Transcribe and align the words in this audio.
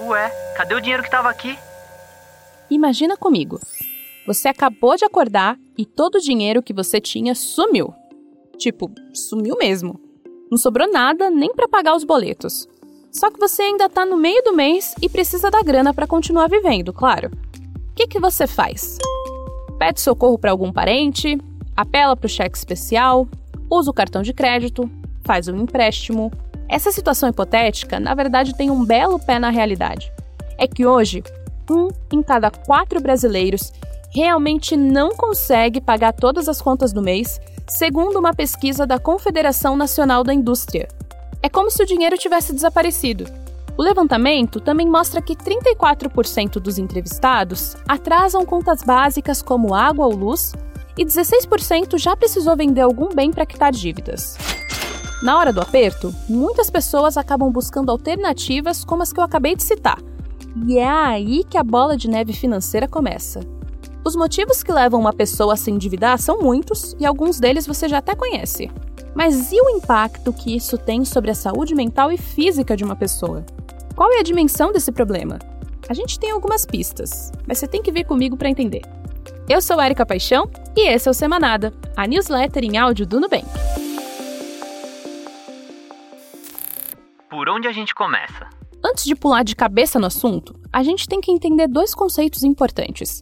Ué, 0.00 0.30
cadê 0.56 0.74
o 0.74 0.80
dinheiro 0.80 1.02
que 1.02 1.10
tava 1.10 1.28
aqui? 1.28 1.58
Imagina 2.70 3.16
comigo. 3.16 3.58
Você 4.26 4.48
acabou 4.48 4.96
de 4.96 5.04
acordar 5.04 5.58
e 5.76 5.84
todo 5.84 6.16
o 6.16 6.20
dinheiro 6.20 6.62
que 6.62 6.72
você 6.72 7.00
tinha 7.00 7.34
sumiu. 7.34 7.92
Tipo, 8.56 8.90
sumiu 9.12 9.56
mesmo. 9.56 9.98
Não 10.50 10.56
sobrou 10.58 10.90
nada 10.90 11.30
nem 11.30 11.52
para 11.52 11.68
pagar 11.68 11.96
os 11.96 12.04
boletos. 12.04 12.68
Só 13.10 13.30
que 13.30 13.40
você 13.40 13.62
ainda 13.62 13.88
tá 13.88 14.04
no 14.04 14.16
meio 14.16 14.42
do 14.42 14.54
mês 14.54 14.94
e 15.02 15.08
precisa 15.08 15.50
da 15.50 15.62
grana 15.62 15.92
para 15.92 16.06
continuar 16.06 16.48
vivendo, 16.48 16.92
claro. 16.92 17.30
O 17.90 17.94
que, 17.94 18.06
que 18.06 18.20
você 18.20 18.46
faz? 18.46 18.98
Pede 19.78 20.00
socorro 20.00 20.38
para 20.38 20.50
algum 20.50 20.72
parente, 20.72 21.38
apela 21.76 22.16
para 22.16 22.26
o 22.26 22.30
cheque 22.30 22.56
especial, 22.56 23.26
usa 23.70 23.90
o 23.90 23.94
cartão 23.94 24.22
de 24.22 24.32
crédito, 24.32 24.88
faz 25.24 25.48
um 25.48 25.56
empréstimo. 25.56 26.30
Essa 26.68 26.92
situação 26.92 27.28
hipotética, 27.28 27.98
na 27.98 28.14
verdade, 28.14 28.54
tem 28.54 28.70
um 28.70 28.84
belo 28.84 29.18
pé 29.18 29.38
na 29.38 29.48
realidade. 29.48 30.12
É 30.58 30.66
que 30.66 30.84
hoje, 30.84 31.24
um 31.70 31.88
em 32.12 32.22
cada 32.22 32.50
quatro 32.50 33.00
brasileiros 33.00 33.72
realmente 34.10 34.76
não 34.76 35.10
consegue 35.10 35.80
pagar 35.80 36.12
todas 36.12 36.48
as 36.48 36.60
contas 36.60 36.92
do 36.92 37.02
mês, 37.02 37.40
segundo 37.68 38.18
uma 38.18 38.34
pesquisa 38.34 38.86
da 38.86 38.98
Confederação 38.98 39.76
Nacional 39.76 40.22
da 40.22 40.34
Indústria. 40.34 40.88
É 41.42 41.48
como 41.48 41.70
se 41.70 41.82
o 41.82 41.86
dinheiro 41.86 42.16
tivesse 42.18 42.52
desaparecido. 42.52 43.24
O 43.76 43.82
levantamento 43.82 44.60
também 44.60 44.88
mostra 44.88 45.22
que 45.22 45.36
34% 45.36 46.54
dos 46.54 46.78
entrevistados 46.78 47.76
atrasam 47.86 48.44
contas 48.44 48.82
básicas 48.82 49.40
como 49.40 49.74
água 49.74 50.06
ou 50.06 50.14
luz 50.14 50.52
e 50.96 51.04
16% 51.04 51.96
já 51.96 52.16
precisou 52.16 52.56
vender 52.56 52.80
algum 52.80 53.08
bem 53.14 53.30
para 53.30 53.46
quitar 53.46 53.70
dívidas. 53.70 54.36
Na 55.20 55.36
hora 55.36 55.52
do 55.52 55.60
aperto, 55.60 56.14
muitas 56.28 56.70
pessoas 56.70 57.16
acabam 57.16 57.50
buscando 57.50 57.90
alternativas 57.90 58.84
como 58.84 59.02
as 59.02 59.12
que 59.12 59.18
eu 59.18 59.24
acabei 59.24 59.56
de 59.56 59.64
citar. 59.64 59.98
E 60.66 60.78
é 60.78 60.88
aí 60.88 61.42
que 61.42 61.58
a 61.58 61.64
bola 61.64 61.96
de 61.96 62.08
neve 62.08 62.32
financeira 62.32 62.86
começa. 62.86 63.40
Os 64.04 64.14
motivos 64.14 64.62
que 64.62 64.72
levam 64.72 65.00
uma 65.00 65.12
pessoa 65.12 65.54
a 65.54 65.56
se 65.56 65.72
endividar 65.72 66.18
são 66.18 66.40
muitos 66.40 66.94
e 67.00 67.04
alguns 67.04 67.40
deles 67.40 67.66
você 67.66 67.88
já 67.88 67.98
até 67.98 68.14
conhece. 68.14 68.70
Mas 69.12 69.50
e 69.50 69.60
o 69.60 69.70
impacto 69.70 70.32
que 70.32 70.54
isso 70.54 70.78
tem 70.78 71.04
sobre 71.04 71.32
a 71.32 71.34
saúde 71.34 71.74
mental 71.74 72.12
e 72.12 72.16
física 72.16 72.76
de 72.76 72.84
uma 72.84 72.94
pessoa? 72.94 73.44
Qual 73.96 74.12
é 74.12 74.20
a 74.20 74.22
dimensão 74.22 74.72
desse 74.72 74.92
problema? 74.92 75.40
A 75.88 75.94
gente 75.94 76.18
tem 76.18 76.30
algumas 76.30 76.64
pistas, 76.64 77.32
mas 77.44 77.58
você 77.58 77.66
tem 77.66 77.82
que 77.82 77.90
vir 77.90 78.04
comigo 78.04 78.36
para 78.36 78.48
entender. 78.48 78.82
Eu 79.48 79.60
sou 79.60 79.82
Erika 79.82 80.06
Paixão 80.06 80.48
e 80.76 80.88
esse 80.88 81.08
é 81.08 81.10
o 81.10 81.14
Semanada, 81.14 81.72
a 81.96 82.06
newsletter 82.06 82.62
em 82.62 82.78
áudio 82.78 83.04
do 83.04 83.18
Nubank. 83.18 83.46
Por 87.30 87.46
onde 87.50 87.68
a 87.68 87.72
gente 87.72 87.94
começa? 87.94 88.48
Antes 88.82 89.04
de 89.04 89.14
pular 89.14 89.42
de 89.42 89.54
cabeça 89.54 89.98
no 89.98 90.06
assunto, 90.06 90.58
a 90.72 90.82
gente 90.82 91.06
tem 91.06 91.20
que 91.20 91.30
entender 91.30 91.68
dois 91.68 91.94
conceitos 91.94 92.42
importantes. 92.42 93.20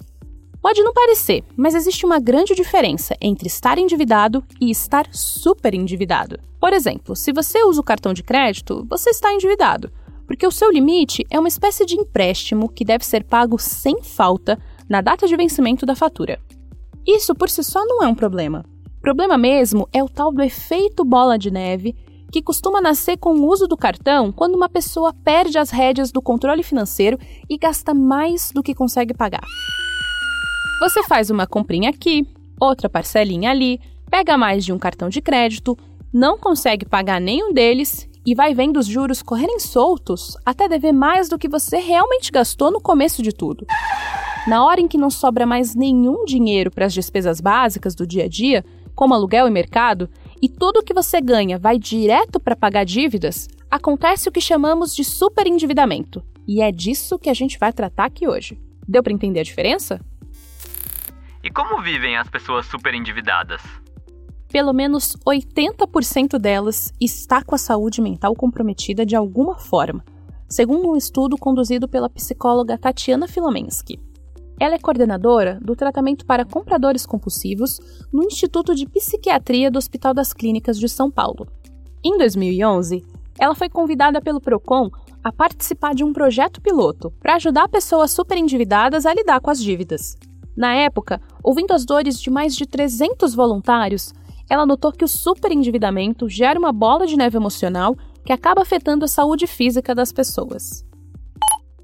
Pode 0.63 0.81
não 0.81 0.93
parecer, 0.93 1.43
mas 1.57 1.75
existe 1.75 2.07
uma 2.07 2.21
grande 2.21 2.55
diferença 2.55 3.17
entre 3.21 3.49
estar 3.49 3.79
endividado 3.79 4.45
e 4.61 4.71
estar 4.71 5.09
super 5.11 5.75
endividado. 5.75 6.39
Por 6.61 6.73
exemplo, 6.73 7.17
se 7.17 7.33
você 7.33 7.65
usa 7.65 7.81
o 7.81 7.85
cartão 7.85 8.13
de 8.13 8.23
crédito, 8.23 8.87
você 8.89 9.11
está 9.11 9.33
endividado, 9.33 9.91
porque 10.25 10.47
o 10.47 10.53
seu 10.53 10.71
limite 10.71 11.27
é 11.29 11.37
uma 11.37 11.49
espécie 11.49 11.85
de 11.85 11.97
empréstimo 11.97 12.69
que 12.69 12.85
deve 12.85 13.05
ser 13.05 13.25
pago 13.25 13.59
sem 13.59 14.05
falta 14.05 14.57
na 14.89 15.01
data 15.01 15.27
de 15.27 15.37
vencimento 15.37 15.85
da 15.85 15.97
fatura. 15.97 16.39
Isso 17.05 17.35
por 17.35 17.51
si 17.51 17.65
só 17.65 17.85
não 17.85 18.05
é 18.05 18.07
um 18.07 18.15
problema. 18.15 18.65
O 18.99 19.01
problema 19.01 19.37
mesmo 19.37 19.89
é 19.93 20.03
o 20.03 20.09
tal 20.09 20.31
do 20.31 20.43
efeito 20.43 21.05
bola 21.05 21.37
de 21.37 21.51
neve, 21.51 21.97
que 22.37 22.43
costuma 22.43 22.83
nascer 22.83 23.17
com 23.17 23.31
o 23.31 23.47
uso 23.47 23.67
do 23.67 23.79
cartão 23.79 24.31
quando 24.31 24.57
uma 24.57 24.69
pessoa 24.69 25.15
perde 25.25 25.57
as 25.57 25.71
rédeas 25.71 26.13
do 26.13 26.21
controle 26.21 26.63
financeiro 26.63 27.19
e 27.49 27.57
gasta 27.57 27.95
mais 27.95 28.53
do 28.53 28.63
que 28.63 28.75
consegue 28.75 29.15
pagar. 29.15 29.41
Você 30.81 31.03
faz 31.05 31.31
uma 31.31 31.47
comprinha 31.47 31.89
aqui, 31.89 32.27
outra 32.61 32.91
parcelinha 32.91 33.51
ali, 33.51 33.81
pega 34.11 34.37
mais 34.37 34.67
de 34.67 34.71
um 34.71 34.79
cartão 34.79 35.09
de 35.09 35.23
crédito, 35.23 35.79
não 36.13 36.37
consegue 36.37 36.85
pagar 36.85 37.23
nenhum 37.23 37.55
deles 37.55 38.07
e 38.27 38.35
vai 38.35 38.53
vendo 38.53 38.79
os 38.79 38.87
juros 38.87 39.23
correrem 39.23 39.59
soltos 39.59 40.37
até 40.45 40.69
dever 40.69 40.93
mais 40.93 41.31
do 41.31 41.39
que 41.39 41.49
você 41.49 41.79
realmente 41.79 42.31
gastou 42.31 42.71
no 42.71 42.83
começo 42.83 43.23
de 43.23 43.33
tudo. 43.33 43.67
Na 44.47 44.63
hora 44.63 44.83
em 44.83 44.87
que 44.87 44.99
não 44.99 45.09
sobra 45.09 45.47
mais 45.47 45.75
nenhum 45.75 46.27
dinheiro 46.27 46.71
para 46.71 46.85
as 46.85 46.93
despesas 46.93 47.41
básicas 47.41 47.95
do 47.95 48.07
dia 48.07 48.25
a 48.25 48.29
dia, 48.29 48.63
como 48.95 49.15
aluguel 49.15 49.49
e 49.49 49.51
mercado, 49.51 50.07
e 50.41 50.49
tudo 50.49 50.83
que 50.83 50.95
você 50.95 51.21
ganha 51.21 51.59
vai 51.59 51.79
direto 51.79 52.39
para 52.39 52.57
pagar 52.57 52.85
dívidas, 52.85 53.49
acontece 53.71 54.29
o 54.29 54.33
que 54.33 54.41
chamamos 54.41 54.95
de 54.95 55.05
superendividamento. 55.05 56.23
E 56.47 56.61
é 56.61 56.71
disso 56.71 57.19
que 57.19 57.31
a 57.31 57.35
gente 57.35 57.59
vai 57.59 57.73
tratar 57.73 58.05
aqui 58.05 58.29
hoje. 58.29 58.61
Deu 58.87 59.03
para 59.03 59.13
entender 59.13 59.41
a 59.41 59.45
diferença? 59.45 60.01
E 61.43 61.51
como 61.51 61.83
vivem 61.83 62.17
as 62.17 62.29
pessoas 62.29 62.67
super 62.67 62.95
endividadas? 62.95 63.63
Pelo 64.49 64.73
menos 64.73 65.17
80% 65.27 66.39
delas 66.39 66.93
está 67.01 67.43
com 67.43 67.55
a 67.55 67.59
saúde 67.59 68.01
mental 68.01 68.35
comprometida 68.35 69.05
de 69.05 69.17
alguma 69.17 69.59
forma, 69.59 70.05
segundo 70.49 70.89
um 70.89 70.97
estudo 70.97 71.37
conduzido 71.37 71.89
pela 71.89 72.09
psicóloga 72.09 72.79
Tatiana 72.79 73.27
Filomensky. 73.27 73.99
Ela 74.59 74.77
é 74.77 74.79
coordenadora 74.79 75.59
do 75.61 75.77
tratamento 75.77 76.25
para 76.25 76.45
compradores 76.45 77.05
compulsivos 77.05 77.79
no 78.13 78.25
Instituto 78.25 78.75
de 78.75 78.89
Psiquiatria 78.89 79.71
do 79.71 79.79
Hospital 79.79 80.15
das 80.15 80.33
Clínicas 80.33 80.79
de 80.79 80.89
São 80.89 81.11
Paulo. 81.11 81.47
Em 82.03 82.17
2011, 82.17 83.05
ela 83.39 83.55
foi 83.55 83.69
convidada 83.69 84.21
pelo 84.21 84.41
Procon 84.41 84.91
a 85.23 85.31
participar 85.31 85.95
de 85.95 86.03
um 86.03 86.13
projeto 86.13 86.61
piloto 86.61 87.13
para 87.21 87.35
ajudar 87.35 87.69
pessoas 87.69 88.13
superendividadas 88.13 89.05
a 89.05 89.13
lidar 89.13 89.41
com 89.41 89.51
as 89.51 89.61
dívidas. 89.61 90.17
Na 90.57 90.75
época, 90.75 91.21
ouvindo 91.43 91.73
as 91.73 91.85
dores 91.85 92.19
de 92.19 92.31
mais 92.31 92.57
de 92.57 92.65
300 92.65 93.35
voluntários, 93.35 94.15
ela 94.49 94.65
notou 94.65 94.91
que 94.93 95.05
o 95.05 95.09
superendividamento 95.09 96.29
gera 96.29 96.59
uma 96.59 96.73
bola 96.73 97.07
de 97.07 97.17
neve 97.17 97.37
emocional 97.37 97.95
que 98.25 98.33
acaba 98.33 98.63
afetando 98.63 99.05
a 99.05 99.09
saúde 99.09 99.47
física 99.47 99.95
das 99.95 100.13
pessoas. 100.13 100.85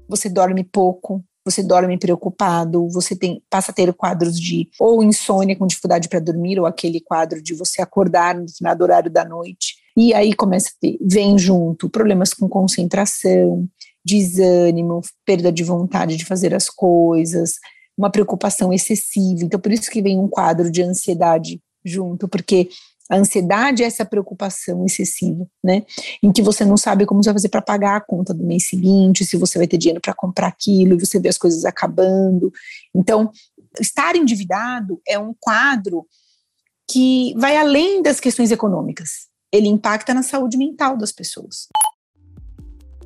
Você 0.09 0.29
dorme 0.29 0.63
pouco, 0.63 1.23
você 1.45 1.61
dorme 1.61 1.97
preocupado, 1.97 2.87
você 2.89 3.15
tem, 3.15 3.41
passa 3.49 3.71
a 3.71 3.73
ter 3.73 3.93
quadros 3.93 4.39
de 4.39 4.69
ou 4.79 5.03
insônia 5.03 5.55
com 5.55 5.67
dificuldade 5.67 6.07
para 6.07 6.19
dormir, 6.19 6.59
ou 6.59 6.65
aquele 6.65 7.01
quadro 7.01 7.41
de 7.41 7.53
você 7.53 7.81
acordar 7.81 8.35
no 8.35 8.45
determinado 8.45 8.83
horário 8.83 9.11
da 9.11 9.25
noite. 9.25 9.75
E 9.95 10.13
aí 10.13 10.33
começa 10.33 10.69
a 10.69 10.79
ter, 10.79 10.97
vem 11.01 11.37
junto 11.37 11.89
problemas 11.89 12.33
com 12.33 12.47
concentração, 12.47 13.67
desânimo, 14.03 15.01
perda 15.25 15.51
de 15.51 15.63
vontade 15.63 16.17
de 16.17 16.25
fazer 16.25 16.53
as 16.53 16.69
coisas, 16.69 17.55
uma 17.97 18.09
preocupação 18.09 18.73
excessiva. 18.73 19.43
Então, 19.43 19.59
por 19.59 19.71
isso 19.71 19.91
que 19.91 20.01
vem 20.01 20.17
um 20.19 20.27
quadro 20.27 20.71
de 20.71 20.81
ansiedade 20.81 21.61
junto, 21.85 22.27
porque 22.27 22.69
a 23.09 23.17
ansiedade 23.17 23.83
é 23.83 23.85
essa 23.85 24.05
preocupação 24.05 24.85
excessiva, 24.85 25.45
né? 25.63 25.83
Em 26.21 26.31
que 26.31 26.41
você 26.41 26.63
não 26.63 26.77
sabe 26.77 27.05
como 27.05 27.21
você 27.21 27.29
vai 27.29 27.35
fazer 27.35 27.49
para 27.49 27.61
pagar 27.61 27.97
a 27.97 28.01
conta 28.01 28.33
do 28.33 28.43
mês 28.43 28.67
seguinte, 28.69 29.25
se 29.25 29.37
você 29.37 29.57
vai 29.57 29.67
ter 29.67 29.77
dinheiro 29.77 29.99
para 29.99 30.13
comprar 30.13 30.47
aquilo, 30.47 30.95
e 30.95 30.99
você 30.99 31.19
vê 31.19 31.29
as 31.29 31.37
coisas 31.37 31.65
acabando. 31.65 32.51
Então, 32.95 33.29
estar 33.79 34.15
endividado 34.15 35.01
é 35.07 35.19
um 35.19 35.33
quadro 35.37 36.05
que 36.89 37.33
vai 37.37 37.57
além 37.57 38.01
das 38.01 38.19
questões 38.19 38.51
econômicas. 38.51 39.27
Ele 39.51 39.67
impacta 39.67 40.13
na 40.13 40.23
saúde 40.23 40.57
mental 40.57 40.97
das 40.97 41.11
pessoas. 41.11 41.67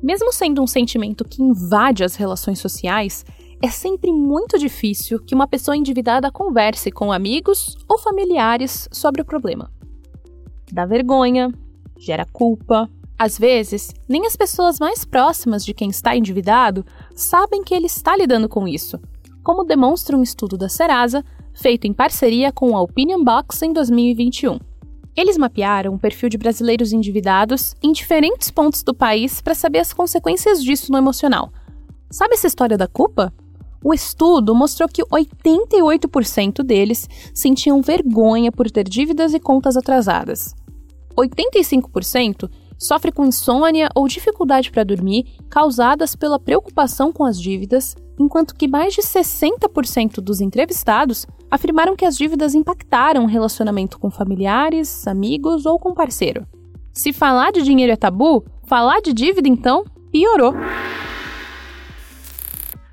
Mesmo 0.02 0.32
sendo 0.32 0.62
um 0.62 0.66
sentimento 0.66 1.24
que 1.24 1.42
invade 1.42 2.04
as 2.04 2.14
relações 2.14 2.60
sociais, 2.60 3.24
é 3.60 3.68
sempre 3.68 4.12
muito 4.12 4.56
difícil 4.56 5.18
que 5.24 5.34
uma 5.34 5.48
pessoa 5.48 5.76
endividada 5.76 6.30
converse 6.30 6.92
com 6.92 7.10
amigos 7.10 7.76
ou 7.88 7.98
familiares 7.98 8.88
sobre 8.92 9.20
o 9.20 9.24
problema. 9.24 9.72
Dá 10.72 10.84
vergonha, 10.86 11.52
gera 11.98 12.24
culpa. 12.24 12.88
Às 13.18 13.38
vezes, 13.38 13.92
nem 14.08 14.26
as 14.26 14.36
pessoas 14.36 14.78
mais 14.78 15.04
próximas 15.04 15.64
de 15.64 15.74
quem 15.74 15.90
está 15.90 16.16
endividado 16.16 16.84
sabem 17.14 17.64
que 17.64 17.74
ele 17.74 17.86
está 17.86 18.16
lidando 18.16 18.48
com 18.48 18.68
isso, 18.68 19.00
como 19.42 19.64
demonstra 19.64 20.16
um 20.16 20.22
estudo 20.22 20.56
da 20.56 20.68
Serasa 20.68 21.24
feito 21.52 21.86
em 21.86 21.92
parceria 21.92 22.52
com 22.52 22.76
a 22.76 22.82
Opinion 22.82 23.24
Box 23.24 23.62
em 23.62 23.72
2021. 23.72 24.58
Eles 25.16 25.36
mapearam 25.36 25.94
o 25.94 25.98
perfil 25.98 26.28
de 26.28 26.38
brasileiros 26.38 26.92
endividados 26.92 27.74
em 27.82 27.90
diferentes 27.90 28.52
pontos 28.52 28.84
do 28.84 28.94
país 28.94 29.40
para 29.40 29.54
saber 29.54 29.80
as 29.80 29.92
consequências 29.92 30.62
disso 30.62 30.92
no 30.92 30.98
emocional. 30.98 31.50
Sabe 32.08 32.34
essa 32.34 32.46
história 32.46 32.78
da 32.78 32.86
culpa? 32.86 33.34
O 33.82 33.92
estudo 33.92 34.54
mostrou 34.54 34.88
que 34.88 35.04
88% 35.04 36.62
deles 36.62 37.08
sentiam 37.34 37.82
vergonha 37.82 38.52
por 38.52 38.70
ter 38.70 38.88
dívidas 38.88 39.34
e 39.34 39.40
contas 39.40 39.76
atrasadas. 39.76 40.54
85% 41.18 42.48
sofre 42.78 43.10
com 43.10 43.26
insônia 43.26 43.88
ou 43.94 44.06
dificuldade 44.06 44.70
para 44.70 44.84
dormir 44.84 45.26
causadas 45.50 46.14
pela 46.14 46.38
preocupação 46.38 47.12
com 47.12 47.24
as 47.24 47.40
dívidas, 47.40 47.96
enquanto 48.18 48.54
que 48.54 48.68
mais 48.68 48.94
de 48.94 49.02
60% 49.02 50.20
dos 50.20 50.40
entrevistados 50.40 51.26
afirmaram 51.50 51.96
que 51.96 52.04
as 52.04 52.16
dívidas 52.16 52.54
impactaram 52.54 53.24
o 53.24 53.28
relacionamento 53.28 53.98
com 53.98 54.10
familiares, 54.10 55.06
amigos 55.06 55.66
ou 55.66 55.78
com 55.78 55.92
parceiro. 55.92 56.46
Se 56.92 57.12
falar 57.12 57.50
de 57.50 57.62
dinheiro 57.62 57.92
é 57.92 57.96
tabu, 57.96 58.44
falar 58.66 59.00
de 59.00 59.12
dívida 59.12 59.48
então 59.48 59.84
piorou. 60.12 60.54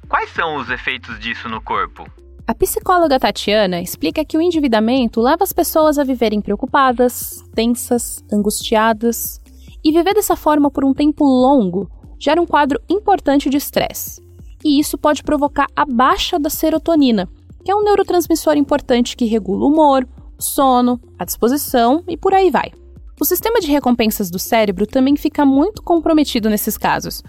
quais 0.07 0.29
são 0.31 0.57
os 0.57 0.69
efeitos 0.69 1.19
disso 1.19 1.47
no 1.49 1.61
corpo? 1.61 2.09
A 2.47 2.53
psicóloga 2.53 3.19
Tatiana 3.19 3.81
explica 3.81 4.23
que 4.23 4.37
o 4.37 4.41
endividamento 4.41 5.19
leva 5.19 5.43
as 5.43 5.51
pessoas 5.51 5.97
a 5.97 6.03
viverem 6.03 6.39
preocupadas, 6.39 7.43
tensas, 7.55 8.23
angustiadas, 8.31 9.41
e 9.83 9.91
viver 9.91 10.13
dessa 10.13 10.35
forma 10.35 10.69
por 10.69 10.85
um 10.85 10.93
tempo 10.93 11.25
longo 11.25 11.89
gera 12.19 12.39
um 12.39 12.45
quadro 12.45 12.79
importante 12.87 13.49
de 13.49 13.57
estresse. 13.57 14.21
E 14.63 14.79
isso 14.79 14.95
pode 14.95 15.23
provocar 15.23 15.65
a 15.75 15.85
baixa 15.87 16.37
da 16.37 16.49
serotonina, 16.51 17.27
que 17.63 17.71
é 17.71 17.75
um 17.75 17.83
neurotransmissor 17.83 18.55
importante 18.57 19.17
que 19.17 19.25
regula 19.25 19.65
o 19.65 19.69
humor, 19.69 20.07
o 20.37 20.41
sono, 20.41 21.01
a 21.17 21.25
disposição 21.25 22.03
e 22.07 22.15
por 22.15 22.31
aí 22.31 22.51
vai. 22.51 22.71
O 23.19 23.25
sistema 23.25 23.59
de 23.59 23.71
recompensas 23.71 24.29
do 24.29 24.37
cérebro 24.37 24.85
também 24.85 25.15
fica 25.15 25.43
muito 25.47 25.81
comprometido 25.81 26.47
nesses 26.47 26.77
casos. 26.77 27.23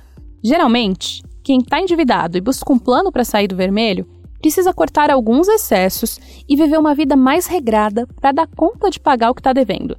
Geralmente, 0.44 1.22
quem 1.42 1.60
está 1.60 1.80
endividado 1.80 2.36
e 2.36 2.40
busca 2.40 2.70
um 2.70 2.78
plano 2.78 3.10
para 3.10 3.24
sair 3.24 3.48
do 3.48 3.56
vermelho 3.56 4.06
precisa 4.40 4.72
cortar 4.72 5.10
alguns 5.10 5.48
excessos 5.48 6.20
e 6.48 6.56
viver 6.56 6.78
uma 6.78 6.94
vida 6.94 7.16
mais 7.16 7.46
regrada 7.46 8.06
para 8.20 8.32
dar 8.32 8.46
conta 8.46 8.90
de 8.90 9.00
pagar 9.00 9.30
o 9.30 9.34
que 9.34 9.40
está 9.40 9.52
devendo. 9.52 9.96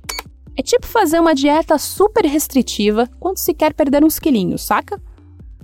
É 0.55 0.61
tipo 0.61 0.87
fazer 0.87 1.19
uma 1.19 1.35
dieta 1.35 1.77
super 1.77 2.25
restritiva 2.25 3.07
quando 3.19 3.37
se 3.37 3.53
quer 3.53 3.73
perder 3.73 4.03
uns 4.03 4.17
quilinhos, 4.17 4.63
saca? 4.63 5.01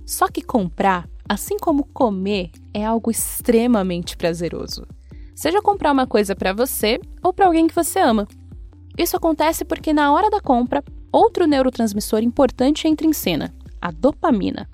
Só 0.06 0.28
que 0.28 0.42
comprar, 0.42 1.08
assim 1.28 1.58
como 1.58 1.86
comer, 1.86 2.52
é 2.74 2.86
algo 2.86 3.10
extremamente 3.10 4.16
prazeroso. 4.16 4.86
Seja 5.36 5.62
comprar 5.62 5.92
uma 5.92 6.06
coisa 6.06 6.36
para 6.36 6.54
você 6.54 7.00
ou 7.24 7.34
para 7.34 7.48
alguém 7.48 7.68
que 7.68 7.74
você 7.74 8.00
ama. 8.00 8.28
Isso 8.98 9.18
acontece 9.18 9.66
porque 9.66 9.92
na 9.92 10.14
hora 10.14 10.30
da 10.30 10.40
compra, 10.40 10.84
outro 11.12 11.48
neurotransmissor 11.48 12.22
importante 12.22 12.88
entra 12.88 13.08
em 13.08 13.14
cena, 13.14 13.52
a 13.82 13.90
dopamina 13.90 14.70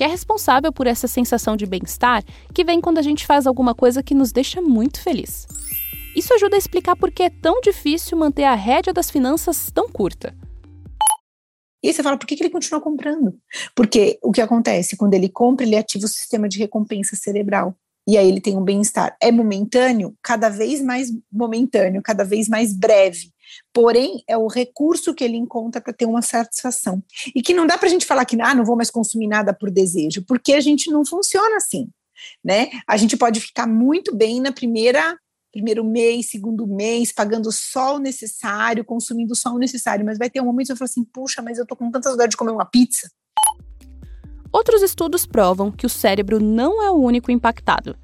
que 0.00 0.04
é 0.04 0.06
responsável 0.06 0.72
por 0.72 0.86
essa 0.86 1.06
sensação 1.06 1.54
de 1.54 1.66
bem-estar 1.66 2.24
que 2.54 2.64
vem 2.64 2.80
quando 2.80 2.96
a 2.96 3.02
gente 3.02 3.26
faz 3.26 3.46
alguma 3.46 3.74
coisa 3.74 4.02
que 4.02 4.14
nos 4.14 4.32
deixa 4.32 4.62
muito 4.62 5.02
feliz. 5.02 5.46
Isso 6.16 6.32
ajuda 6.32 6.56
a 6.56 6.58
explicar 6.58 6.96
por 6.96 7.10
que 7.10 7.24
é 7.24 7.28
tão 7.28 7.60
difícil 7.60 8.16
manter 8.16 8.44
a 8.44 8.54
rédea 8.54 8.94
das 8.94 9.10
finanças 9.10 9.70
tão 9.70 9.90
curta. 9.90 10.34
E 11.82 11.88
aí 11.88 11.92
você 11.92 12.02
fala, 12.02 12.16
por 12.16 12.26
que, 12.26 12.34
que 12.34 12.42
ele 12.42 12.48
continua 12.48 12.80
comprando? 12.80 13.38
Porque 13.74 14.18
o 14.22 14.32
que 14.32 14.40
acontece? 14.40 14.96
Quando 14.96 15.12
ele 15.12 15.28
compra, 15.28 15.66
ele 15.66 15.76
ativa 15.76 16.06
o 16.06 16.08
sistema 16.08 16.48
de 16.48 16.58
recompensa 16.58 17.14
cerebral. 17.14 17.76
E 18.08 18.16
aí 18.16 18.26
ele 18.26 18.40
tem 18.40 18.56
um 18.56 18.64
bem-estar. 18.64 19.14
É 19.20 19.30
momentâneo, 19.30 20.16
cada 20.22 20.48
vez 20.48 20.80
mais 20.80 21.10
momentâneo, 21.30 22.00
cada 22.02 22.24
vez 22.24 22.48
mais 22.48 22.72
breve 22.72 23.30
porém 23.72 24.22
é 24.28 24.36
o 24.36 24.46
recurso 24.46 25.14
que 25.14 25.24
ele 25.24 25.36
encontra 25.36 25.80
para 25.80 25.92
ter 25.92 26.06
uma 26.06 26.22
satisfação. 26.22 27.02
E 27.34 27.42
que 27.42 27.54
não 27.54 27.66
dá 27.66 27.78
para 27.78 27.88
a 27.88 27.90
gente 27.90 28.06
falar 28.06 28.24
que 28.24 28.40
ah, 28.40 28.54
não 28.54 28.64
vou 28.64 28.76
mais 28.76 28.90
consumir 28.90 29.28
nada 29.28 29.52
por 29.52 29.70
desejo, 29.70 30.24
porque 30.26 30.52
a 30.52 30.60
gente 30.60 30.90
não 30.90 31.04
funciona 31.04 31.56
assim. 31.56 31.88
Né? 32.44 32.70
A 32.86 32.96
gente 32.96 33.16
pode 33.16 33.40
ficar 33.40 33.66
muito 33.66 34.14
bem 34.14 34.40
na 34.40 34.52
primeira 34.52 35.16
primeiro 35.52 35.84
mês, 35.84 36.30
segundo 36.30 36.64
mês, 36.64 37.12
pagando 37.12 37.50
só 37.50 37.96
o 37.96 37.98
necessário, 37.98 38.84
consumindo 38.84 39.34
só 39.34 39.50
o 39.52 39.58
necessário, 39.58 40.06
mas 40.06 40.16
vai 40.16 40.30
ter 40.30 40.40
um 40.40 40.44
momento 40.44 40.66
que 40.66 40.72
eu 40.72 40.76
falo 40.76 40.88
assim, 40.88 41.02
puxa, 41.02 41.42
mas 41.42 41.58
eu 41.58 41.66
tô 41.66 41.74
com 41.74 41.90
tanta 41.90 42.08
saudade 42.08 42.30
de 42.30 42.36
comer 42.36 42.52
uma 42.52 42.64
pizza. 42.64 43.10
Outros 44.52 44.82
estudos 44.82 45.26
provam 45.26 45.70
que 45.70 45.86
o 45.86 45.88
cérebro 45.88 46.40
não 46.40 46.80
é 46.82 46.90
o 46.90 46.94
único 46.94 47.30
impactado. 47.30 47.96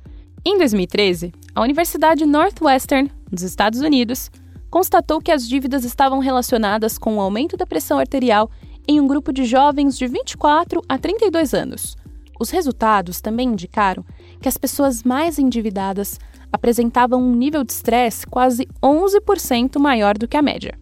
Em 0.45 0.59
2013, 0.59 1.33
a 1.55 1.61
Universidade 1.61 2.25
Northwestern, 2.25 3.11
nos 3.31 3.43
Estados 3.43 3.81
Unidos, 3.81 4.31
constatou 4.71 5.21
que 5.21 5.33
as 5.33 5.49
dívidas 5.49 5.85
estavam 5.85 6.19
relacionadas 6.19 6.99
com 6.99 7.17
o 7.17 7.21
aumento 7.21 7.57
da 7.57 7.67
pressão 7.67 7.99
arterial 7.99 8.51
em 8.87 9.01
um 9.01 9.07
grupo 9.07 9.33
de 9.33 9.45
jovens 9.45 9.97
de 9.97 10.07
24 10.07 10.83
a 10.89 10.99
32 10.99 11.55
anos. 11.55 11.97
Os 12.39 12.51
resultados 12.51 13.21
também 13.21 13.49
indicaram 13.49 14.05
que 14.41 14.49
as 14.49 14.57
pessoas 14.57 15.03
mais 15.03 15.39
endividadas 15.39 16.19
apresentavam 16.53 17.23
um 17.23 17.35
nível 17.35 17.65
de 17.65 17.73
estresse 17.73 18.27
quase 18.27 18.69
11% 18.83 19.79
maior 19.79 20.17
do 20.17 20.29
que 20.29 20.37
a 20.37 20.43
média. 20.43 20.79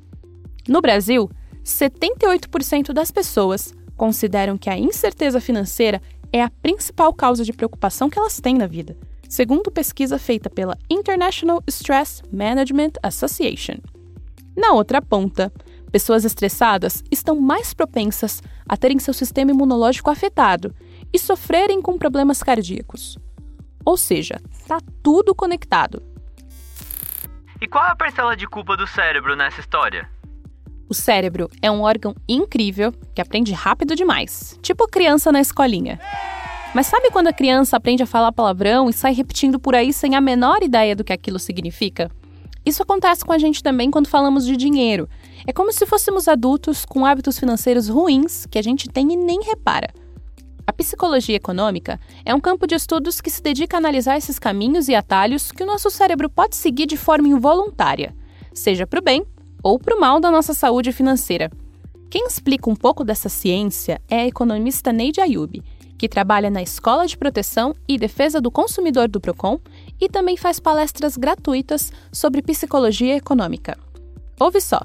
No 0.68 0.80
Brasil, 0.80 1.30
78% 1.64 2.92
das 2.92 3.10
pessoas 3.10 3.72
consideram 3.96 4.58
que 4.58 4.68
a 4.68 4.78
incerteza 4.78 5.40
financeira 5.40 6.02
é 6.32 6.42
a 6.42 6.50
principal 6.50 7.12
causa 7.14 7.44
de 7.44 7.52
preocupação 7.52 8.10
que 8.10 8.18
elas 8.18 8.40
têm 8.40 8.54
na 8.54 8.66
vida 8.66 8.96
segundo 9.28 9.70
pesquisa 9.70 10.18
feita 10.18 10.48
pela 10.50 10.76
International 10.90 11.62
Stress 11.68 12.22
Management 12.32 12.92
Association. 13.02 13.76
Na 14.56 14.72
outra 14.72 15.02
ponta, 15.02 15.52
pessoas 15.90 16.24
estressadas 16.24 17.02
estão 17.10 17.40
mais 17.40 17.74
propensas 17.74 18.42
a 18.68 18.76
terem 18.76 18.98
seu 18.98 19.14
sistema 19.14 19.50
imunológico 19.50 20.10
afetado 20.10 20.74
e 21.12 21.18
sofrerem 21.18 21.80
com 21.80 21.98
problemas 21.98 22.42
cardíacos. 22.42 23.18
Ou 23.84 23.96
seja, 23.96 24.40
tá 24.66 24.78
tudo 25.02 25.34
conectado. 25.34 26.02
E 27.60 27.68
qual 27.68 27.84
é 27.84 27.90
a 27.90 27.96
parcela 27.96 28.36
de 28.36 28.46
culpa 28.46 28.76
do 28.76 28.86
cérebro 28.86 29.36
nessa 29.36 29.60
história? 29.60 30.08
O 30.88 30.94
cérebro 30.94 31.48
é 31.62 31.70
um 31.70 31.82
órgão 31.82 32.14
incrível 32.28 32.92
que 33.14 33.20
aprende 33.20 33.52
rápido 33.52 33.94
demais, 33.94 34.58
tipo 34.62 34.86
criança 34.86 35.32
na 35.32 35.40
escolinha. 35.40 35.98
Mas 36.74 36.88
sabe 36.88 37.08
quando 37.12 37.28
a 37.28 37.32
criança 37.32 37.76
aprende 37.76 38.02
a 38.02 38.06
falar 38.06 38.32
palavrão 38.32 38.90
e 38.90 38.92
sai 38.92 39.14
repetindo 39.14 39.60
por 39.60 39.76
aí 39.76 39.92
sem 39.92 40.16
a 40.16 40.20
menor 40.20 40.60
ideia 40.60 40.96
do 40.96 41.04
que 41.04 41.12
aquilo 41.12 41.38
significa? 41.38 42.10
Isso 42.66 42.82
acontece 42.82 43.24
com 43.24 43.32
a 43.32 43.38
gente 43.38 43.62
também 43.62 43.92
quando 43.92 44.08
falamos 44.08 44.44
de 44.44 44.56
dinheiro. 44.56 45.08
É 45.46 45.52
como 45.52 45.72
se 45.72 45.86
fôssemos 45.86 46.26
adultos 46.26 46.84
com 46.84 47.06
hábitos 47.06 47.38
financeiros 47.38 47.88
ruins 47.88 48.44
que 48.46 48.58
a 48.58 48.62
gente 48.62 48.88
tem 48.88 49.12
e 49.12 49.16
nem 49.16 49.40
repara. 49.44 49.88
A 50.66 50.72
psicologia 50.72 51.36
econômica 51.36 52.00
é 52.24 52.34
um 52.34 52.40
campo 52.40 52.66
de 52.66 52.74
estudos 52.74 53.20
que 53.20 53.30
se 53.30 53.40
dedica 53.40 53.76
a 53.76 53.78
analisar 53.78 54.16
esses 54.16 54.40
caminhos 54.40 54.88
e 54.88 54.96
atalhos 54.96 55.52
que 55.52 55.62
o 55.62 55.66
nosso 55.66 55.90
cérebro 55.90 56.28
pode 56.28 56.56
seguir 56.56 56.86
de 56.86 56.96
forma 56.96 57.28
involuntária, 57.28 58.16
seja 58.52 58.84
para 58.84 58.98
o 58.98 59.02
bem 59.02 59.24
ou 59.62 59.78
para 59.78 59.94
o 59.94 60.00
mal 60.00 60.18
da 60.18 60.30
nossa 60.30 60.54
saúde 60.54 60.90
financeira. 60.90 61.50
Quem 62.10 62.26
explica 62.26 62.68
um 62.68 62.74
pouco 62.74 63.04
dessa 63.04 63.28
ciência 63.28 64.00
é 64.08 64.20
a 64.20 64.26
economista 64.26 64.92
Neide 64.92 65.20
Ayub, 65.20 65.62
que 65.98 66.08
trabalha 66.08 66.50
na 66.50 66.62
Escola 66.62 67.06
de 67.06 67.16
Proteção 67.16 67.74
e 67.88 67.98
Defesa 67.98 68.40
do 68.40 68.50
Consumidor 68.50 69.08
do 69.08 69.20
Procon 69.20 69.60
e 70.00 70.08
também 70.08 70.36
faz 70.36 70.58
palestras 70.58 71.16
gratuitas 71.16 71.92
sobre 72.12 72.42
psicologia 72.42 73.16
econômica. 73.16 73.78
Ouve 74.38 74.60
só. 74.60 74.80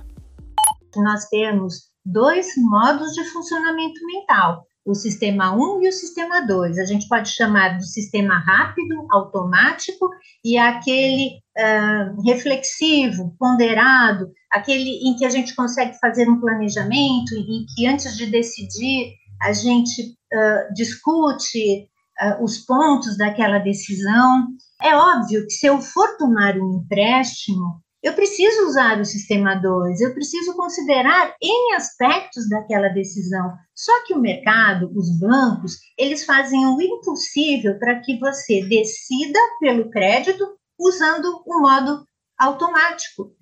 Nós 0.96 1.26
temos 1.26 1.90
dois 2.06 2.48
modos 2.58 3.14
de 3.14 3.24
funcionamento 3.26 4.00
mental, 4.06 4.66
o 4.86 4.96
sistema 4.96 5.54
1 5.56 5.84
e 5.84 5.90
o 5.90 5.92
sistema 5.92 6.42
2. 6.42 6.80
A 6.80 6.86
gente 6.86 7.08
pode 7.08 7.30
chamar 7.30 7.78
do 7.78 7.84
sistema 7.84 8.40
rápido, 8.40 9.06
automático, 9.12 10.10
e 10.44 10.58
aquele 10.58 11.40
uh, 11.58 12.22
reflexivo, 12.26 13.36
ponderado, 13.38 14.32
aquele 14.52 15.08
em 15.08 15.16
que 15.16 15.26
a 15.26 15.30
gente 15.30 15.56
consegue 15.56 15.98
fazer 16.00 16.28
um 16.28 16.40
planejamento, 16.40 17.36
em 17.36 17.66
que 17.76 17.86
antes 17.86 18.18
de 18.18 18.26
decidir 18.26 19.14
a 19.42 19.54
gente 19.54 20.16
uh, 20.34 20.74
discute 20.74 21.90
uh, 22.22 22.44
os 22.44 22.60
pontos 22.60 23.18
daquela 23.18 23.60
decisão. 23.60 24.48
É 24.82 24.96
óbvio 24.96 25.46
que 25.46 25.52
se 25.52 25.66
eu 25.66 25.80
for 25.82 26.18
tomar 26.18 26.58
um 26.58 26.82
empréstimo, 26.84 27.82
eu 28.02 28.14
preciso 28.14 28.66
usar 28.66 29.00
o 29.02 29.06
sistema 29.06 29.56
2, 29.56 30.00
eu 30.00 30.14
preciso 30.14 30.56
considerar 30.56 31.36
N 31.42 31.76
aspectos 31.76 32.48
daquela 32.48 32.88
decisão. 32.88 33.54
Só 33.76 34.06
que 34.06 34.14
o 34.14 34.22
mercado, 34.22 34.90
os 34.96 35.20
bancos, 35.20 35.78
eles 35.98 36.24
fazem 36.24 36.66
o 36.66 36.82
impossível 36.82 37.78
para 37.78 38.00
que 38.00 38.18
você 38.18 38.64
decida 38.66 39.40
pelo 39.60 39.90
crédito 39.90 40.46
usando 40.80 41.44
o 41.46 41.60
modo 41.60 42.06
automático. 42.40 43.34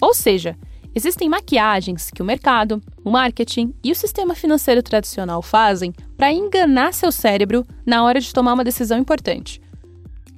Ou 0.00 0.14
seja, 0.14 0.56
Existem 0.94 1.28
maquiagens 1.28 2.10
que 2.10 2.20
o 2.20 2.24
mercado, 2.24 2.82
o 3.02 3.10
marketing 3.10 3.74
e 3.82 3.90
o 3.90 3.96
sistema 3.96 4.34
financeiro 4.34 4.82
tradicional 4.82 5.40
fazem 5.40 5.92
para 6.16 6.32
enganar 6.32 6.92
seu 6.92 7.10
cérebro 7.10 7.66
na 7.86 8.04
hora 8.04 8.20
de 8.20 8.32
tomar 8.32 8.52
uma 8.52 8.64
decisão 8.64 8.98
importante. 8.98 9.60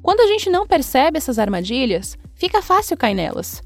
Quando 0.01 0.21
a 0.21 0.27
gente 0.27 0.49
não 0.51 0.67
percebe 0.67 1.19
essas 1.19 1.39
armadilhas, 1.39 2.17
fica 2.35 2.63
fácil 2.63 2.97
cair 2.97 3.15
nelas. 3.15 3.63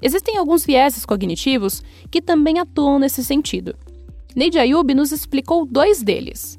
Existem 0.00 0.36
alguns 0.36 0.64
vieses 0.64 1.04
cognitivos 1.04 1.82
que 2.10 2.22
também 2.22 2.60
atuam 2.60 3.00
nesse 3.00 3.24
sentido. 3.24 3.74
Neide 4.36 4.58
Ayub 4.58 4.94
nos 4.94 5.10
explicou 5.10 5.66
dois 5.66 6.02
deles. 6.02 6.56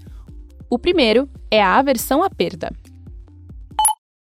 O 0.70 0.78
primeiro 0.78 1.30
é 1.50 1.62
a 1.62 1.78
aversão 1.78 2.22
à 2.22 2.30
perda. 2.30 2.70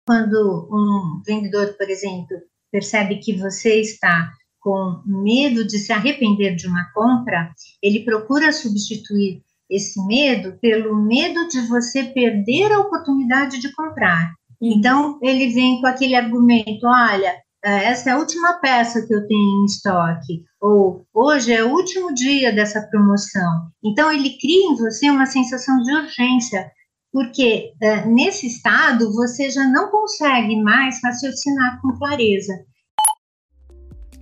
Quando 0.07 0.69
um 0.71 1.23
vendedor, 1.27 1.75
por 1.77 1.89
exemplo, 1.91 2.37
percebe 2.73 3.17
que 3.17 3.37
você 3.37 3.81
está 3.81 4.31
com 4.65 5.03
medo 5.05 5.67
de 5.67 5.79
se 5.79 5.93
arrepender 5.93 6.57
de 6.57 6.67
uma 6.67 6.91
compra, 6.95 7.53
ele 7.83 8.03
procura 8.03 8.51
substituir 8.51 9.43
esse 9.71 10.03
medo 10.07 10.59
pelo 10.59 10.97
medo 10.97 11.47
de 11.49 11.61
você 11.69 12.05
perder 12.05 12.73
a 12.73 12.81
oportunidade 12.81 13.61
de 13.61 13.71
comprar. 13.73 14.33
Uhum. 14.61 14.73
Então, 14.73 15.19
ele 15.23 15.49
vem 15.49 15.83
com 15.83 15.87
aquele 15.87 16.15
argumento: 16.15 16.87
olha, 16.87 17.35
é, 17.63 17.85
essa 17.85 18.09
é 18.09 18.13
a 18.15 18.19
última 18.19 18.55
peça 18.55 19.07
que 19.07 19.15
eu 19.15 19.27
tenho 19.27 19.63
em 19.63 19.65
estoque, 19.67 20.43
ou 20.59 21.05
hoje 21.13 21.53
é 21.53 21.63
o 21.63 21.73
último 21.73 22.15
dia 22.15 22.51
dessa 22.51 22.81
promoção. 22.89 23.69
Então, 23.85 24.11
ele 24.11 24.39
cria 24.39 24.71
em 24.71 24.77
você 24.77 25.11
uma 25.11 25.27
sensação 25.27 25.77
de 25.83 25.93
urgência. 25.93 26.71
porque 27.13 27.73
uh, 27.81 28.09
nesse 28.13 28.47
estado 28.47 29.13
você 29.13 29.49
já 29.51 29.65
não 29.69 29.89
consegue 29.91 30.61
mais 30.63 31.01
raciocinar 31.05 31.81
com 31.81 31.97
clareza. 31.99 32.55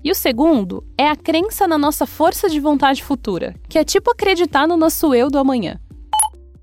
E 0.04 0.10
o 0.10 0.14
segundo 0.16 0.84
é 0.98 1.08
a 1.08 1.14
crença 1.14 1.68
na 1.68 1.78
nossa 1.78 2.06
força 2.06 2.48
de 2.48 2.58
vontade 2.58 3.04
futura, 3.04 3.54
que 3.68 3.78
é 3.78 3.84
tipo 3.84 4.10
acreditar 4.10 4.66
no 4.66 4.76
nosso 4.76 5.14
eu 5.14 5.30
do 5.30 5.38
amanhã. 5.38 5.78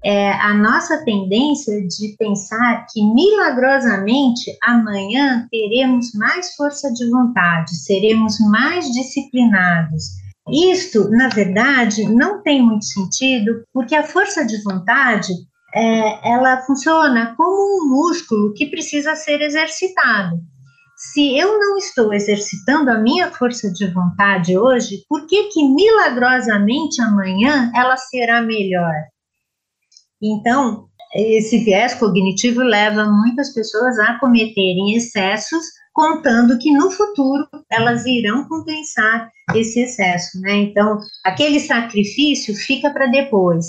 É 0.03 0.31
a 0.31 0.53
nossa 0.53 1.03
tendência 1.05 1.81
de 1.88 2.15
pensar 2.17 2.86
que 2.91 3.01
milagrosamente 3.01 4.58
amanhã 4.62 5.48
teremos 5.50 6.13
mais 6.15 6.53
força 6.55 6.91
de 6.93 7.10
vontade, 7.10 7.75
seremos 7.75 8.39
mais 8.50 8.86
disciplinados. 8.91 10.03
Isto, 10.50 11.10
na 11.10 11.29
verdade, 11.29 12.03
não 12.03 12.41
tem 12.41 12.62
muito 12.62 12.86
sentido, 12.86 13.62
porque 13.74 13.96
a 13.96 14.03
força 14.03 14.46
de 14.46 14.62
vontade 14.63 15.31
é, 15.74 16.29
ela 16.29 16.62
funciona 16.63 17.36
como 17.38 17.84
um 17.84 17.89
músculo 17.89 18.53
que 18.53 18.65
precisa 18.65 19.15
ser 19.15 19.41
exercitado. 19.41 20.38
Se 21.01 21.38
eu 21.38 21.58
não 21.58 21.77
estou 21.77 22.13
exercitando 22.13 22.91
a 22.91 22.98
minha 22.98 23.32
força 23.32 23.72
de 23.72 23.88
vontade 23.88 24.58
hoje, 24.58 25.06
por 25.08 25.25
que 25.27 25.46
que 25.46 25.63
milagrosamente 25.63 27.01
amanhã 27.01 27.72
ela 27.74 27.96
será 27.96 28.41
melhor? 28.41 28.94
Então, 30.22 30.89
esse 31.15 31.60
viés 31.60 31.94
cognitivo 31.94 32.60
leva 32.60 33.06
muitas 33.06 33.53
pessoas 33.53 33.98
a 33.98 34.20
cometerem 34.20 34.94
excessos, 34.94 35.63
contando 35.94 36.60
que 36.60 36.70
no 36.70 36.91
futuro 36.91 37.48
elas 37.72 38.06
irão 38.06 38.46
compensar 38.50 39.32
esse 39.56 39.79
excesso, 39.79 40.38
né? 40.41 40.53
Então, 40.53 41.00
aquele 41.24 41.62
sacrifício 41.62 42.53
fica 42.53 42.89
para 42.91 43.08
depois. 43.08 43.68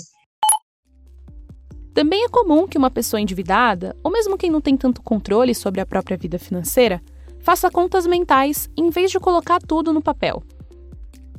Também 1.93 2.25
é 2.25 2.29
comum 2.29 2.67
que 2.67 2.77
uma 2.77 2.91
pessoa 2.91 3.21
endividada, 3.21 3.95
ou 4.03 4.11
mesmo 4.11 4.37
quem 4.37 4.49
não 4.51 4.59
tem 4.59 4.75
tanto 4.75 5.01
controle 5.01 5.55
sobre 5.55 5.79
a 5.79 5.85
própria 5.85 6.17
vida 6.17 6.37
financeira, 6.37 7.01
faça 7.41 7.69
contas 7.69 8.05
mentais 8.05 8.69
em 8.77 8.89
vez 8.89 9.11
de 9.11 9.19
colocar 9.19 9.59
tudo 9.59 9.91
no 9.91 10.01
papel. 10.01 10.43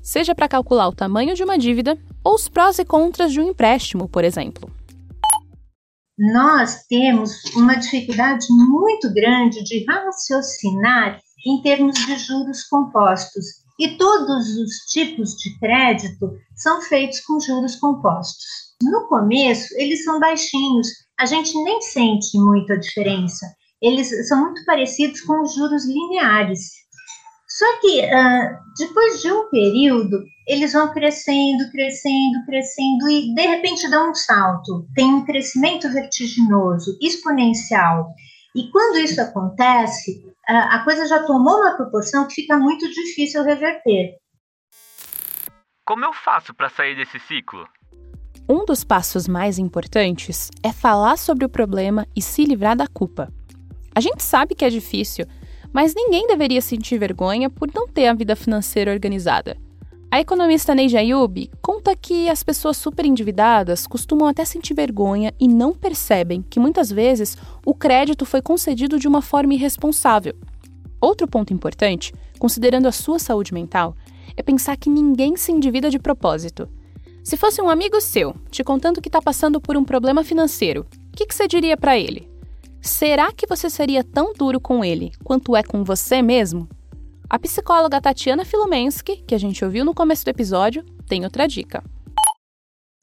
Seja 0.02 0.34
para 0.34 0.48
calcular 0.48 0.88
o 0.88 0.94
tamanho 0.94 1.34
de 1.34 1.44
uma 1.44 1.56
dívida 1.56 1.98
ou 2.24 2.34
os 2.34 2.48
prós 2.48 2.78
e 2.78 2.84
contras 2.84 3.32
de 3.32 3.40
um 3.40 3.50
empréstimo, 3.50 4.08
por 4.08 4.24
exemplo. 4.24 4.70
Nós 6.18 6.84
temos 6.88 7.42
uma 7.56 7.74
dificuldade 7.74 8.46
muito 8.50 9.12
grande 9.12 9.62
de 9.64 9.84
raciocinar 9.84 11.20
em 11.46 11.60
termos 11.62 11.94
de 11.94 12.16
juros 12.18 12.64
compostos, 12.64 13.44
e 13.80 13.96
todos 13.96 14.56
os 14.56 14.76
tipos 14.92 15.34
de 15.36 15.58
crédito 15.58 16.30
são 16.54 16.80
feitos 16.82 17.20
com 17.20 17.40
juros 17.40 17.76
compostos. 17.76 18.44
No 18.82 19.08
começo, 19.08 19.74
eles 19.76 20.04
são 20.04 20.20
baixinhos, 20.20 20.86
a 21.18 21.26
gente 21.26 21.52
nem 21.64 21.80
sente 21.80 22.38
muito 22.38 22.72
a 22.72 22.76
diferença. 22.76 23.46
Eles 23.82 24.28
são 24.28 24.40
muito 24.40 24.64
parecidos 24.64 25.20
com 25.22 25.42
os 25.42 25.54
juros 25.54 25.84
lineares. 25.86 26.82
Só 27.48 27.80
que 27.80 28.00
uh, 28.00 28.58
depois 28.78 29.20
de 29.20 29.30
um 29.30 29.50
período, 29.50 30.24
eles 30.48 30.72
vão 30.72 30.90
crescendo, 30.92 31.70
crescendo, 31.70 32.46
crescendo 32.46 33.10
e 33.10 33.34
de 33.34 33.42
repente 33.42 33.90
dão 33.90 34.10
um 34.10 34.14
salto. 34.14 34.86
Tem 34.94 35.12
um 35.12 35.24
crescimento 35.24 35.90
vertiginoso, 35.90 36.96
exponencial. 37.02 38.06
E 38.54 38.70
quando 38.70 38.98
isso 38.98 39.20
acontece, 39.20 40.24
uh, 40.48 40.70
a 40.70 40.84
coisa 40.84 41.06
já 41.06 41.24
tomou 41.24 41.60
uma 41.60 41.76
proporção 41.76 42.26
que 42.26 42.36
fica 42.36 42.56
muito 42.56 42.88
difícil 42.88 43.42
reverter. 43.42 44.16
Como 45.84 46.04
eu 46.04 46.12
faço 46.12 46.54
para 46.54 46.70
sair 46.70 46.96
desse 46.96 47.18
ciclo? 47.18 47.68
Um 48.48 48.64
dos 48.64 48.82
passos 48.82 49.28
mais 49.28 49.58
importantes 49.58 50.50
é 50.62 50.72
falar 50.72 51.18
sobre 51.18 51.44
o 51.44 51.48
problema 51.48 52.06
e 52.16 52.22
se 52.22 52.44
livrar 52.44 52.76
da 52.76 52.86
culpa. 52.86 53.32
A 53.94 54.00
gente 54.00 54.22
sabe 54.22 54.54
que 54.54 54.64
é 54.64 54.70
difícil, 54.70 55.26
mas 55.72 55.94
ninguém 55.94 56.26
deveria 56.26 56.60
sentir 56.60 56.98
vergonha 56.98 57.50
por 57.50 57.70
não 57.74 57.86
ter 57.86 58.06
a 58.06 58.14
vida 58.14 58.34
financeira 58.34 58.92
organizada. 58.92 59.56
A 60.10 60.20
economista 60.20 60.74
Neide 60.74 60.96
Ayub 60.96 61.50
conta 61.62 61.96
que 61.96 62.28
as 62.28 62.42
pessoas 62.42 62.76
super 62.76 63.06
endividadas 63.06 63.86
costumam 63.86 64.28
até 64.28 64.44
sentir 64.44 64.74
vergonha 64.74 65.32
e 65.40 65.48
não 65.48 65.72
percebem 65.72 66.44
que 66.50 66.60
muitas 66.60 66.90
vezes 66.90 67.36
o 67.64 67.74
crédito 67.74 68.26
foi 68.26 68.42
concedido 68.42 68.98
de 68.98 69.08
uma 69.08 69.22
forma 69.22 69.54
irresponsável. 69.54 70.34
Outro 71.00 71.26
ponto 71.26 71.52
importante, 71.52 72.12
considerando 72.38 72.86
a 72.86 72.92
sua 72.92 73.18
saúde 73.18 73.54
mental, 73.54 73.96
é 74.36 74.42
pensar 74.42 74.76
que 74.76 74.90
ninguém 74.90 75.36
se 75.36 75.50
endivida 75.50 75.90
de 75.90 75.98
propósito. 75.98 76.68
Se 77.24 77.36
fosse 77.36 77.62
um 77.62 77.70
amigo 77.70 78.00
seu 78.00 78.34
te 78.50 78.62
contando 78.62 79.00
que 79.00 79.08
está 79.08 79.22
passando 79.22 79.60
por 79.60 79.76
um 79.76 79.84
problema 79.84 80.22
financeiro, 80.22 80.86
o 81.12 81.16
que, 81.16 81.26
que 81.26 81.34
você 81.34 81.48
diria 81.48 81.76
para 81.76 81.98
ele? 81.98 82.31
Será 82.82 83.32
que 83.32 83.46
você 83.46 83.70
seria 83.70 84.02
tão 84.02 84.32
duro 84.32 84.60
com 84.60 84.84
ele 84.84 85.12
quanto 85.22 85.54
é 85.54 85.62
com 85.62 85.84
você 85.84 86.20
mesmo? 86.20 86.68
A 87.30 87.38
psicóloga 87.38 88.00
Tatiana 88.00 88.44
Filomensky, 88.44 89.22
que 89.22 89.36
a 89.36 89.38
gente 89.38 89.64
ouviu 89.64 89.84
no 89.84 89.94
começo 89.94 90.24
do 90.24 90.30
episódio, 90.30 90.84
tem 91.08 91.22
outra 91.22 91.46
dica. 91.46 91.82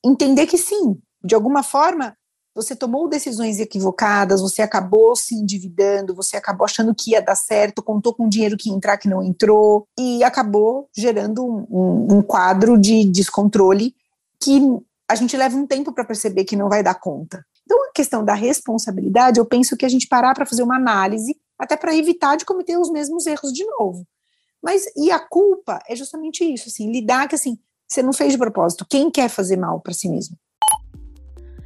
Entender 0.05 0.48
que 0.48 0.57
sim, 0.57 1.00
de 1.24 1.33
alguma 1.33 1.63
forma, 1.63 2.13
você 2.53 2.75
tomou 2.75 3.07
decisões 3.07 3.57
equivocadas, 3.57 4.41
você 4.41 4.62
acabou 4.62 5.15
se 5.15 5.33
endividando, 5.33 6.13
você 6.13 6.36
acabou 6.36 6.65
achando 6.65 6.93
que 6.93 7.12
ia 7.12 7.21
dar 7.21 7.36
certo, 7.36 7.81
contou 7.81 8.13
com 8.13 8.27
dinheiro 8.27 8.57
que 8.57 8.69
ia 8.69 8.75
entrar 8.75 8.98
que 8.98 9.07
não 9.07 9.24
entrou, 9.24 9.88
e 9.98 10.21
acabou 10.25 10.89
gerando 10.93 11.41
um, 11.41 12.17
um, 12.17 12.21
quadro 12.21 12.77
de 12.77 13.05
descontrole 13.05 13.95
que 14.41 14.59
a 15.07 15.15
gente 15.15 15.38
leva 15.38 15.55
um 15.55 15.65
tempo 15.65 15.93
para 15.93 16.03
perceber 16.03 16.43
que 16.43 16.57
não 16.57 16.67
vai 16.67 16.83
dar 16.83 16.95
conta. 16.95 17.45
Então, 17.69 17.85
a 17.88 17.91
questão 17.93 18.25
da 18.25 18.33
responsabilidade, 18.33 19.39
eu 19.39 19.45
penso 19.45 19.77
que 19.77 19.85
a 19.85 19.89
gente 19.89 20.07
parar 20.07 20.33
para 20.33 20.43
fazer 20.43 20.63
uma 20.63 20.75
análise, 20.75 21.39
até 21.55 21.77
para 21.77 21.95
evitar 21.95 22.35
de 22.35 22.43
cometer 22.43 22.75
os 22.79 22.89
mesmos 22.89 23.27
erros 23.27 23.53
de 23.53 23.63
novo. 23.63 24.07
Mas, 24.59 24.85
e 24.97 25.11
a 25.11 25.19
culpa 25.19 25.79
é 25.88 25.95
justamente 25.95 26.43
isso, 26.43 26.67
assim, 26.67 26.91
lidar 26.91 27.27
que, 27.27 27.35
assim, 27.35 27.59
você 27.88 28.01
não 28.01 28.11
fez 28.11 28.31
de 28.31 28.39
propósito. 28.39 28.88
Quem 28.89 29.11
quer 29.11 29.29
fazer 29.29 29.55
mal 29.55 29.79
para 29.79 29.93
si 29.93 30.09
mesmo? 30.09 30.35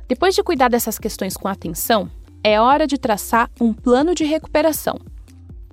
Depois 0.06 0.36
de 0.36 0.44
cuidar 0.44 0.68
dessas 0.68 1.00
questões 1.00 1.38
com 1.38 1.48
atenção, 1.48 2.12
é 2.44 2.60
hora 2.60 2.86
de 2.86 2.98
traçar 2.98 3.50
um 3.62 3.74
plano 3.74 4.14
de 4.14 4.26
recuperação. 4.26 5.00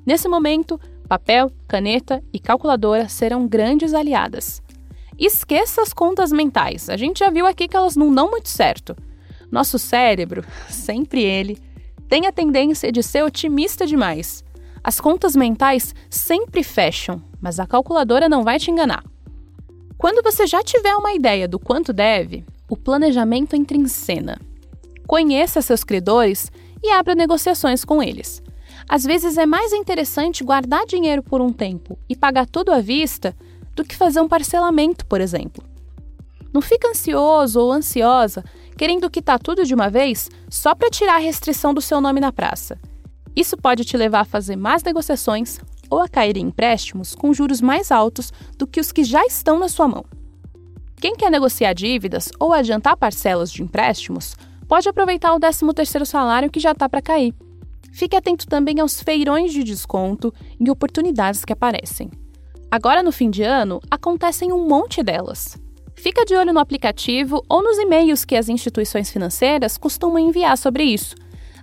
Nesse 0.06 0.28
momento, 0.28 0.78
papel, 1.08 1.50
caneta 1.66 2.22
e 2.32 2.38
calculadora 2.38 3.08
serão 3.08 3.48
grandes 3.48 3.94
aliadas. 3.94 4.62
Esqueça 5.18 5.82
as 5.82 5.92
contas 5.92 6.30
mentais. 6.30 6.88
A 6.88 6.96
gente 6.96 7.18
já 7.18 7.30
viu 7.30 7.46
aqui 7.46 7.66
que 7.66 7.76
elas 7.76 7.96
não 7.96 8.14
dão 8.14 8.30
muito 8.30 8.48
certo. 8.48 8.94
Nosso 9.50 9.78
cérebro, 9.78 10.44
sempre 10.68 11.22
ele, 11.22 11.58
tem 12.08 12.26
a 12.26 12.32
tendência 12.32 12.90
de 12.90 13.02
ser 13.02 13.22
otimista 13.22 13.86
demais. 13.86 14.44
As 14.82 15.00
contas 15.00 15.36
mentais 15.36 15.94
sempre 16.08 16.62
fecham, 16.62 17.22
mas 17.40 17.60
a 17.60 17.66
calculadora 17.66 18.28
não 18.28 18.42
vai 18.42 18.58
te 18.58 18.70
enganar. 18.70 19.04
Quando 19.98 20.22
você 20.22 20.46
já 20.46 20.62
tiver 20.62 20.94
uma 20.94 21.12
ideia 21.12 21.46
do 21.46 21.58
quanto 21.58 21.92
deve, 21.92 22.44
o 22.68 22.76
planejamento 22.76 23.54
entra 23.54 23.76
em 23.76 23.86
cena. 23.86 24.40
Conheça 25.06 25.60
seus 25.60 25.84
credores 25.84 26.50
e 26.82 26.90
abra 26.90 27.14
negociações 27.14 27.84
com 27.84 28.02
eles. 28.02 28.42
Às 28.88 29.04
vezes 29.04 29.36
é 29.36 29.44
mais 29.44 29.72
interessante 29.72 30.42
guardar 30.42 30.86
dinheiro 30.86 31.22
por 31.22 31.40
um 31.40 31.52
tempo 31.52 31.98
e 32.08 32.16
pagar 32.16 32.46
tudo 32.46 32.72
à 32.72 32.80
vista 32.80 33.36
do 33.76 33.84
que 33.84 33.94
fazer 33.94 34.20
um 34.20 34.28
parcelamento, 34.28 35.04
por 35.06 35.20
exemplo. 35.20 35.62
Não 36.52 36.60
fica 36.60 36.88
ansioso 36.88 37.60
ou 37.60 37.72
ansiosa 37.72 38.44
querendo 38.76 39.10
quitar 39.10 39.38
tudo 39.38 39.64
de 39.64 39.74
uma 39.74 39.88
vez 39.88 40.30
só 40.48 40.74
para 40.74 40.90
tirar 40.90 41.16
a 41.16 41.18
restrição 41.18 41.72
do 41.74 41.80
seu 41.80 42.00
nome 42.00 42.20
na 42.20 42.32
praça. 42.32 42.78
Isso 43.34 43.56
pode 43.56 43.84
te 43.84 43.96
levar 43.96 44.20
a 44.20 44.24
fazer 44.24 44.56
mais 44.56 44.82
negociações 44.82 45.60
ou 45.88 46.00
a 46.00 46.08
cair 46.08 46.36
em 46.36 46.46
empréstimos 46.46 47.14
com 47.14 47.32
juros 47.32 47.60
mais 47.60 47.90
altos 47.90 48.32
do 48.56 48.66
que 48.66 48.80
os 48.80 48.92
que 48.92 49.04
já 49.04 49.24
estão 49.24 49.58
na 49.58 49.68
sua 49.68 49.88
mão. 49.88 50.04
Quem 50.96 51.16
quer 51.16 51.30
negociar 51.30 51.72
dívidas 51.72 52.30
ou 52.38 52.52
adiantar 52.52 52.96
parcelas 52.96 53.50
de 53.50 53.62
empréstimos 53.62 54.36
pode 54.68 54.88
aproveitar 54.88 55.34
o 55.34 55.40
13º 55.40 56.04
salário 56.04 56.50
que 56.50 56.60
já 56.60 56.72
está 56.72 56.88
para 56.88 57.02
cair. 57.02 57.34
Fique 57.90 58.14
atento 58.14 58.46
também 58.46 58.78
aos 58.80 59.02
feirões 59.02 59.52
de 59.52 59.64
desconto 59.64 60.32
e 60.60 60.70
oportunidades 60.70 61.44
que 61.44 61.52
aparecem. 61.52 62.10
Agora, 62.70 63.02
no 63.02 63.10
fim 63.10 63.30
de 63.30 63.42
ano, 63.42 63.80
acontecem 63.90 64.52
um 64.52 64.68
monte 64.68 65.02
delas. 65.02 65.58
Fica 66.00 66.24
de 66.24 66.34
olho 66.34 66.50
no 66.54 66.60
aplicativo 66.60 67.44
ou 67.46 67.62
nos 67.62 67.76
e-mails 67.76 68.24
que 68.24 68.34
as 68.34 68.48
instituições 68.48 69.10
financeiras 69.10 69.76
costumam 69.76 70.18
enviar 70.18 70.56
sobre 70.56 70.82
isso. 70.82 71.14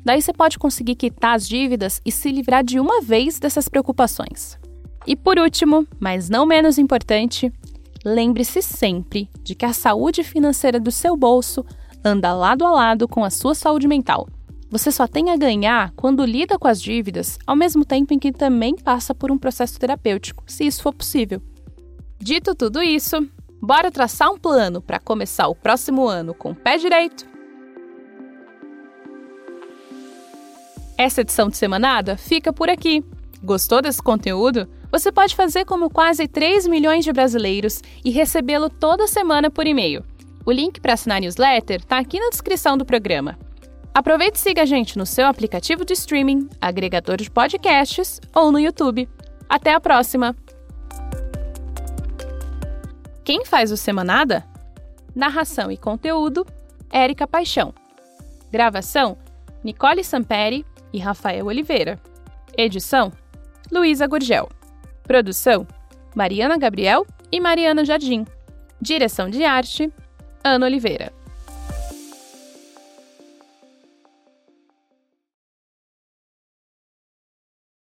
Daí 0.05 0.21
você 0.21 0.31
pode 0.31 0.59
conseguir 0.59 0.93
quitar 0.93 1.35
as 1.35 1.47
dívidas 1.47 1.99
e 2.05 2.11
se 2.11 2.31
livrar 2.31 2.63
de 2.63 2.79
uma 2.79 3.01
vez 3.01 3.39
dessas 3.39 3.67
preocupações. 3.67 4.59
E 5.07 5.15
por 5.15 5.39
último, 5.39 5.87
mas 5.99 6.29
não 6.29 6.45
menos 6.45 6.77
importante, 6.77 7.51
lembre-se 8.05 8.61
sempre 8.61 9.27
de 9.41 9.55
que 9.55 9.65
a 9.65 9.73
saúde 9.73 10.23
financeira 10.23 10.79
do 10.79 10.91
seu 10.91 11.17
bolso 11.17 11.65
anda 12.05 12.31
lado 12.31 12.63
a 12.63 12.69
lado 12.69 13.07
com 13.07 13.25
a 13.25 13.31
sua 13.31 13.55
saúde 13.55 13.87
mental. 13.87 14.29
Você 14.69 14.91
só 14.91 15.07
tem 15.07 15.31
a 15.31 15.35
ganhar 15.35 15.91
quando 15.95 16.23
lida 16.23 16.59
com 16.59 16.67
as 16.67 16.79
dívidas, 16.79 17.39
ao 17.47 17.55
mesmo 17.55 17.83
tempo 17.83 18.13
em 18.13 18.19
que 18.19 18.31
também 18.31 18.75
passa 18.75 19.15
por 19.15 19.31
um 19.31 19.37
processo 19.37 19.79
terapêutico, 19.79 20.43
se 20.45 20.63
isso 20.63 20.83
for 20.83 20.93
possível. 20.93 21.41
Dito 22.19 22.53
tudo 22.53 22.83
isso, 22.83 23.27
bora 23.61 23.91
traçar 23.91 24.31
um 24.31 24.37
plano 24.37 24.81
para 24.81 24.99
começar 24.99 25.47
o 25.47 25.55
próximo 25.55 26.07
ano 26.07 26.33
com 26.33 26.51
o 26.51 26.55
pé 26.55 26.77
direito? 26.77 27.25
Essa 30.97 31.21
edição 31.21 31.47
de 31.47 31.57
Semanada 31.57 32.17
fica 32.17 32.51
por 32.51 32.69
aqui. 32.69 33.03
Gostou 33.43 33.81
desse 33.81 34.01
conteúdo? 34.01 34.67
Você 34.91 35.11
pode 35.11 35.35
fazer 35.35 35.65
como 35.65 35.89
quase 35.89 36.27
3 36.27 36.65
milhões 36.67 37.05
de 37.05 37.13
brasileiros 37.13 37.81
e 38.03 38.09
recebê-lo 38.09 38.69
toda 38.69 39.05
semana 39.05 39.51
por 39.51 39.67
e-mail. 39.67 40.03
O 40.45 40.51
link 40.51 40.79
para 40.79 40.93
assinar 40.93 41.17
a 41.17 41.21
newsletter 41.21 41.81
está 41.81 41.99
aqui 41.99 42.19
na 42.19 42.29
descrição 42.29 42.77
do 42.77 42.85
programa. 42.85 43.37
Aproveite 43.93 44.37
e 44.37 44.41
siga 44.41 44.61
a 44.61 44.65
gente 44.65 44.97
no 44.97 45.05
seu 45.05 45.27
aplicativo 45.27 45.83
de 45.83 45.93
streaming, 45.93 46.49
agregador 46.61 47.17
de 47.17 47.29
podcasts 47.29 48.19
ou 48.33 48.51
no 48.51 48.59
YouTube. 48.59 49.09
Até 49.49 49.73
a 49.73 49.79
próxima! 49.79 50.35
Quem 53.27 53.43
faz 53.43 53.73
o 53.73 53.75
Semanada? 53.75 54.45
Narração 55.13 55.69
e 55.69 55.75
conteúdo: 55.75 56.47
Érica 56.89 57.27
Paixão. 57.27 57.73
Gravação: 58.49 59.17
Nicole 59.61 60.01
Samperi 60.01 60.65
e 60.93 60.97
Rafael 60.97 61.45
Oliveira. 61.45 61.99
Edição: 62.57 63.11
Luísa 63.69 64.07
Gurgel. 64.07 64.47
Produção: 65.03 65.67
Mariana 66.15 66.57
Gabriel 66.57 67.05
e 67.29 67.41
Mariana 67.41 67.83
Jardim. 67.83 68.25
Direção 68.79 69.29
de 69.29 69.43
arte: 69.43 69.91
Ana 70.41 70.65
Oliveira. 70.65 71.11